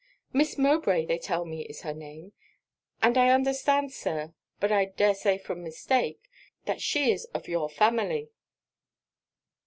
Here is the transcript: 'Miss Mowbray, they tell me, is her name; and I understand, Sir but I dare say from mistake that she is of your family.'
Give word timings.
'Miss 0.33 0.57
Mowbray, 0.57 1.05
they 1.05 1.19
tell 1.19 1.45
me, 1.45 1.61
is 1.65 1.81
her 1.81 1.93
name; 1.93 2.33
and 3.03 3.19
I 3.19 3.29
understand, 3.29 3.93
Sir 3.93 4.33
but 4.59 4.71
I 4.71 4.85
dare 4.85 5.13
say 5.13 5.37
from 5.37 5.61
mistake 5.63 6.27
that 6.65 6.81
she 6.81 7.11
is 7.11 7.25
of 7.35 7.47
your 7.47 7.69
family.' 7.69 8.31